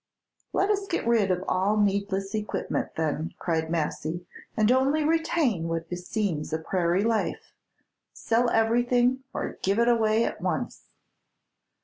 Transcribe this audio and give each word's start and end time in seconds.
"Let 0.51 0.71
us 0.71 0.87
get 0.87 1.05
rid 1.05 1.29
of 1.29 1.43
all 1.47 1.77
needless 1.77 2.33
equipment, 2.33 2.95
then," 2.95 3.35
cried 3.37 3.69
Massy, 3.69 4.25
"and 4.57 4.71
only 4.71 5.03
retain 5.05 5.67
what 5.67 5.89
beseems 5.89 6.51
a 6.51 6.57
prairie 6.57 7.03
life. 7.03 7.53
Sell 8.11 8.49
everything, 8.49 9.19
or 9.31 9.59
give 9.61 9.77
it 9.77 9.87
away 9.87 10.23
at 10.25 10.41
once." 10.41 10.85